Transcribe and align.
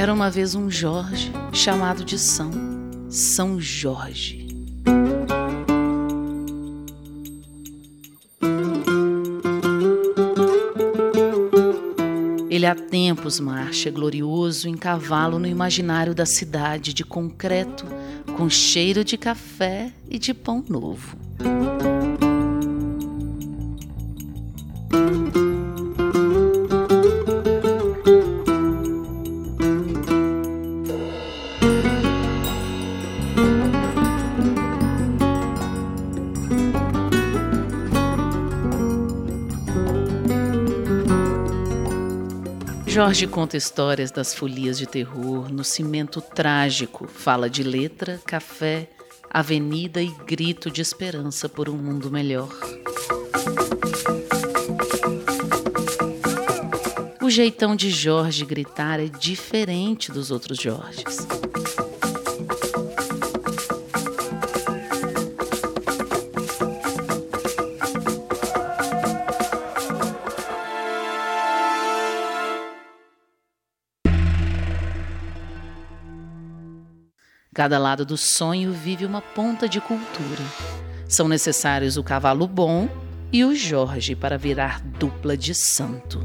Era 0.00 0.14
uma 0.14 0.30
vez 0.30 0.54
um 0.54 0.70
Jorge 0.70 1.30
chamado 1.52 2.02
de 2.02 2.18
São, 2.18 2.50
São 3.10 3.60
Jorge. 3.60 4.48
Ele 12.48 12.64
há 12.64 12.74
tempos 12.74 13.38
marcha 13.38 13.90
glorioso 13.90 14.70
em 14.70 14.74
cavalo 14.74 15.38
no 15.38 15.46
imaginário 15.46 16.14
da 16.14 16.24
cidade 16.24 16.94
de 16.94 17.04
concreto, 17.04 17.84
com 18.38 18.48
cheiro 18.48 19.04
de 19.04 19.18
café 19.18 19.92
e 20.08 20.18
de 20.18 20.32
pão 20.32 20.64
novo. 20.66 21.14
Jorge 42.90 43.28
conta 43.28 43.56
histórias 43.56 44.10
das 44.10 44.34
folias 44.34 44.76
de 44.76 44.84
terror 44.84 45.48
no 45.48 45.62
cimento 45.62 46.20
trágico, 46.20 47.06
fala 47.06 47.48
de 47.48 47.62
letra, 47.62 48.20
café, 48.26 48.90
avenida 49.30 50.02
e 50.02 50.12
grito 50.26 50.68
de 50.68 50.82
esperança 50.82 51.48
por 51.48 51.68
um 51.68 51.76
mundo 51.76 52.10
melhor. 52.10 52.48
O 57.22 57.30
jeitão 57.30 57.76
de 57.76 57.92
Jorge 57.92 58.44
gritar 58.44 58.98
é 58.98 59.06
diferente 59.06 60.10
dos 60.10 60.32
outros 60.32 60.58
Jorges. 60.58 61.28
Cada 77.52 77.78
lado 77.80 78.06
do 78.06 78.16
sonho 78.16 78.72
vive 78.72 79.04
uma 79.04 79.20
ponta 79.20 79.68
de 79.68 79.80
cultura. 79.80 80.44
São 81.08 81.26
necessários 81.26 81.96
o 81.96 82.04
cavalo 82.04 82.46
bom 82.46 82.88
e 83.32 83.44
o 83.44 83.56
Jorge 83.56 84.14
para 84.14 84.38
virar 84.38 84.80
dupla 84.80 85.36
de 85.36 85.52
santo. 85.52 86.20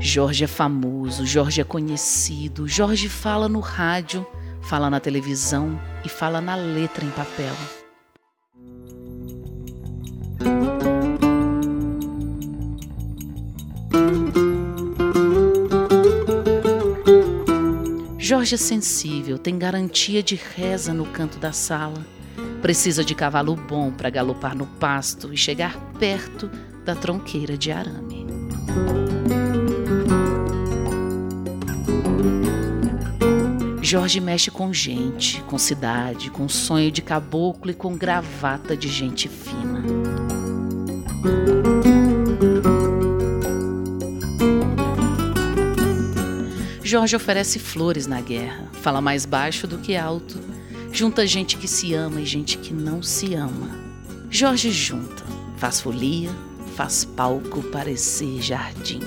Jorge 0.00 0.44
é 0.44 0.48
famoso, 0.48 1.24
Jorge 1.24 1.60
é 1.60 1.64
conhecido, 1.64 2.66
Jorge 2.66 3.08
fala 3.08 3.48
no 3.48 3.60
rádio, 3.60 4.26
fala 4.60 4.90
na 4.90 4.98
televisão 4.98 5.80
e 6.04 6.08
fala 6.08 6.40
na 6.40 6.56
letra 6.56 7.04
em 7.04 7.10
papel. 7.10 7.54
Jorge 18.28 18.56
é 18.56 18.58
sensível, 18.58 19.38
tem 19.38 19.56
garantia 19.56 20.20
de 20.20 20.34
reza 20.34 20.92
no 20.92 21.06
canto 21.06 21.38
da 21.38 21.52
sala. 21.52 22.04
Precisa 22.60 23.04
de 23.04 23.14
cavalo 23.14 23.54
bom 23.54 23.92
para 23.92 24.10
galopar 24.10 24.52
no 24.56 24.66
pasto 24.66 25.32
e 25.32 25.36
chegar 25.36 25.78
perto 25.96 26.50
da 26.84 26.96
tronqueira 26.96 27.56
de 27.56 27.70
arame. 27.70 28.26
Jorge 33.80 34.18
mexe 34.18 34.50
com 34.50 34.72
gente, 34.72 35.40
com 35.42 35.56
cidade, 35.56 36.28
com 36.28 36.48
sonho 36.48 36.90
de 36.90 37.02
caboclo 37.02 37.70
e 37.70 37.74
com 37.74 37.96
gravata 37.96 38.76
de 38.76 38.88
gente 38.88 39.28
fina. 39.28 39.84
Jorge 46.86 47.16
oferece 47.16 47.58
flores 47.58 48.06
na 48.06 48.20
guerra, 48.20 48.70
fala 48.80 49.00
mais 49.00 49.26
baixo 49.26 49.66
do 49.66 49.76
que 49.76 49.96
alto, 49.96 50.38
junta 50.92 51.26
gente 51.26 51.56
que 51.56 51.66
se 51.66 51.92
ama 51.92 52.20
e 52.20 52.24
gente 52.24 52.56
que 52.56 52.72
não 52.72 53.02
se 53.02 53.34
ama. 53.34 53.76
Jorge 54.30 54.70
junta, 54.70 55.24
faz 55.56 55.80
folia, 55.80 56.30
faz 56.76 57.04
palco 57.04 57.60
parecer 57.72 58.40
jardim. 58.40 59.00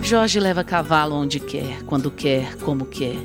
Jorge 0.00 0.38
leva 0.38 0.62
cavalo 0.62 1.16
onde 1.16 1.40
quer, 1.40 1.82
quando 1.86 2.08
quer, 2.08 2.54
como 2.58 2.86
quer. 2.86 3.18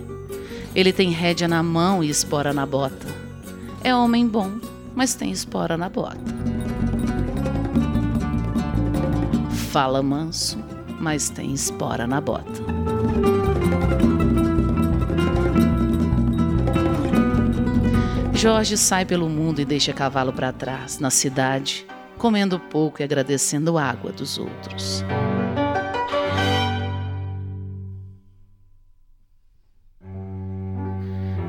Ele 0.73 0.91
tem 0.91 1.11
rédea 1.11 1.47
na 1.47 1.61
mão 1.61 2.03
e 2.03 2.09
espora 2.09 2.51
na 2.51 2.65
bota. 2.65 3.05
É 3.83 3.93
homem 3.93 4.27
bom, 4.27 4.53
mas 4.95 5.13
tem 5.13 5.31
espora 5.31 5.77
na 5.77 5.87
bota. 5.87 6.56
Fala 9.71 10.01
manso, 10.01 10.57
mas 10.99 11.29
tem 11.29 11.53
espora 11.53 12.07
na 12.07 12.21
bota. 12.21 12.63
Jorge 18.33 18.77
sai 18.77 19.05
pelo 19.05 19.27
mundo 19.27 19.59
e 19.59 19.65
deixa 19.65 19.91
cavalo 19.91 20.31
para 20.31 20.53
trás, 20.53 20.99
na 20.99 21.09
cidade, 21.09 21.85
comendo 22.17 22.59
pouco 22.59 23.01
e 23.01 23.03
agradecendo 23.03 23.77
a 23.77 23.83
água 23.83 24.11
dos 24.11 24.37
outros. 24.37 25.03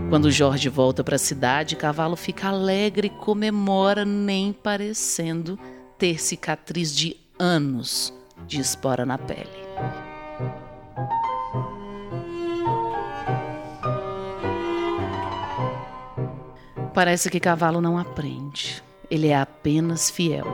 Quando 0.09 0.31
Jorge 0.31 0.69
volta 0.71 1.05
para 1.05 1.17
a 1.17 1.19
cidade, 1.19 1.77
Cavalo 1.77 2.17
fica 2.17 2.49
alegre 2.49 3.09
e 3.09 3.11
comemora, 3.11 4.07
nem 4.07 4.55
parecendo 4.55 5.59
ter 5.99 6.19
cicatriz 6.19 6.97
de 6.97 7.15
anos 7.39 8.13
de 8.47 8.61
espora 8.61 9.07
na 9.07 9.19
pele. 9.19 9.69
Parece 16.95 17.31
que 17.31 17.39
cavalo 17.39 17.81
não 17.81 17.97
aprende, 17.97 18.83
ele 19.11 19.29
é 19.29 19.39
apenas 19.39 20.11
fiel. 20.11 20.47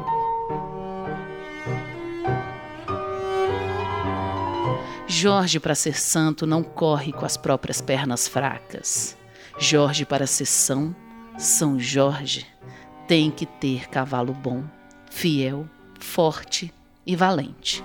Jorge, 5.07 5.59
para 5.61 5.75
ser 5.75 5.99
santo, 5.99 6.47
não 6.47 6.63
corre 6.63 7.13
com 7.13 7.25
as 7.25 7.37
próprias 7.37 7.81
pernas 7.81 8.29
fracas. 8.29 9.17
Jorge, 9.59 10.05
para 10.05 10.27
ser 10.27 10.45
São, 10.45 10.95
São 11.39 11.79
Jorge, 11.79 12.47
tem 13.07 13.31
que 13.31 13.47
ter 13.47 13.89
cavalo 13.89 14.35
bom, 14.35 14.65
fiel, 15.11 15.67
forte 16.01 16.73
e 17.07 17.17
valente. 17.17 17.85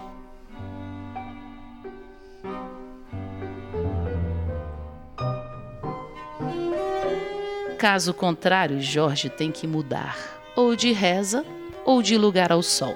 Caso 7.77 8.13
contrário, 8.13 8.81
Jorge 8.81 9.29
tem 9.29 9.51
que 9.51 9.65
mudar, 9.65 10.17
ou 10.55 10.75
de 10.75 10.91
reza 10.91 11.45
ou 11.85 12.01
de 12.01 12.17
lugar 12.17 12.51
ao 12.51 12.61
sol. 12.61 12.93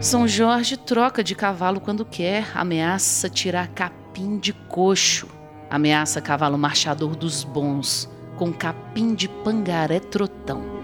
São 0.00 0.26
Jorge 0.26 0.76
troca 0.76 1.22
de 1.22 1.34
cavalo 1.34 1.80
quando 1.80 2.04
quer, 2.04 2.50
ameaça 2.54 3.28
tirar 3.28 3.68
capim 3.68 4.38
de 4.38 4.52
coxo 4.52 5.37
Ameaça 5.70 6.20
cavalo 6.20 6.56
marchador 6.56 7.14
dos 7.14 7.44
bons, 7.44 8.08
com 8.36 8.52
capim 8.52 9.14
de 9.14 9.28
pangaré 9.28 10.00
trotão. 10.00 10.78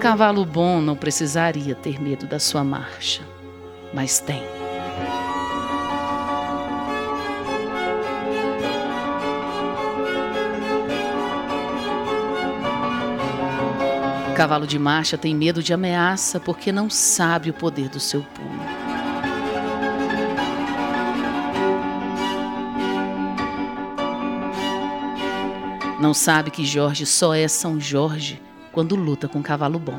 Cavalo 0.00 0.46
bom 0.46 0.80
não 0.80 0.96
precisaria 0.96 1.74
ter 1.74 2.00
medo 2.00 2.26
da 2.26 2.38
sua 2.38 2.64
marcha, 2.64 3.22
mas 3.92 4.18
tem. 4.18 4.55
Cavalo 14.36 14.66
de 14.66 14.78
marcha 14.78 15.16
tem 15.16 15.34
medo 15.34 15.62
de 15.62 15.72
ameaça 15.72 16.38
porque 16.38 16.70
não 16.70 16.90
sabe 16.90 17.48
o 17.48 17.54
poder 17.54 17.88
do 17.88 17.98
seu 17.98 18.22
pulo. 18.22 18.50
Não 25.98 26.12
sabe 26.12 26.50
que 26.50 26.66
Jorge 26.66 27.06
só 27.06 27.32
é 27.34 27.48
São 27.48 27.80
Jorge 27.80 28.38
quando 28.72 28.94
luta 28.94 29.26
com 29.26 29.42
cavalo 29.42 29.78
bom. 29.78 29.98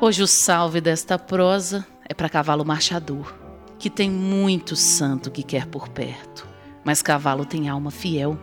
Hoje 0.00 0.24
o 0.24 0.26
salve 0.26 0.80
desta 0.80 1.16
prosa 1.16 1.86
é 2.04 2.12
para 2.12 2.28
cavalo 2.28 2.64
marchador, 2.64 3.41
que 3.82 3.90
tem 3.90 4.08
muito 4.08 4.76
santo 4.76 5.28
que 5.28 5.42
quer 5.42 5.66
por 5.66 5.88
perto, 5.88 6.46
mas 6.84 7.02
cavalo 7.02 7.44
tem 7.44 7.68
alma 7.68 7.90
fiel, 7.90 8.38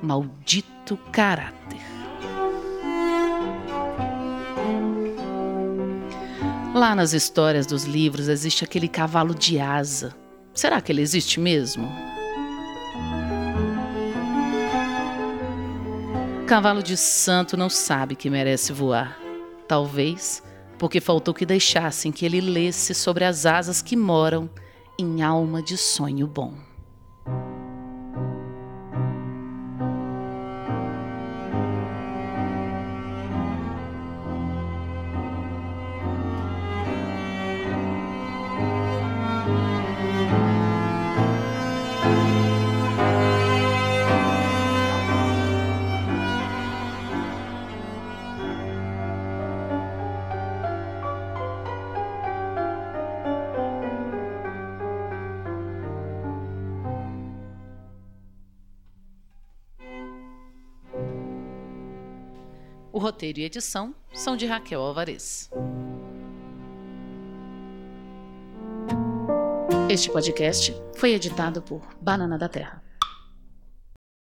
maldito 0.00 0.96
caráter. 1.10 1.80
Lá 6.72 6.94
nas 6.94 7.12
histórias 7.12 7.66
dos 7.66 7.82
livros 7.82 8.28
existe 8.28 8.62
aquele 8.62 8.86
cavalo 8.86 9.34
de 9.34 9.58
asa. 9.58 10.14
Será 10.54 10.80
que 10.80 10.92
ele 10.92 11.02
existe 11.02 11.40
mesmo? 11.40 11.88
Cavalo 16.46 16.80
de 16.80 16.96
santo 16.96 17.56
não 17.56 17.68
sabe 17.68 18.14
que 18.14 18.30
merece 18.30 18.72
voar. 18.72 19.18
Talvez 19.66 20.44
porque 20.78 21.00
faltou 21.00 21.34
que 21.34 21.44
deixassem 21.44 22.12
que 22.12 22.24
ele 22.24 22.40
lesse 22.40 22.94
sobre 22.94 23.24
as 23.24 23.46
asas 23.46 23.82
que 23.82 23.96
moram 23.96 24.48
em 24.98 25.22
alma 25.22 25.62
de 25.62 25.76
sonho 25.76 26.26
bom. 26.26 26.52
O 62.92 62.98
roteiro 62.98 63.40
e 63.40 63.44
edição 63.44 63.94
são 64.12 64.36
de 64.36 64.46
Raquel 64.46 64.80
Alvarez. 64.80 65.50
Este 69.88 70.10
podcast 70.10 70.74
foi 70.94 71.12
editado 71.12 71.62
por 71.62 71.82
Banana 72.00 72.38
da 72.38 72.48
Terra. 72.48 72.85